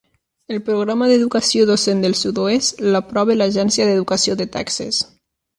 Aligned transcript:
El 0.53 0.59
Programa 0.69 1.09
d'Educació 1.11 1.67
Docent 1.71 2.01
del 2.05 2.17
Sud-oest, 2.21 2.83
l'aprova 2.97 3.39
l'Agència 3.39 3.89
d'Educació 3.91 4.39
de 4.41 4.53
Texas. 4.61 5.05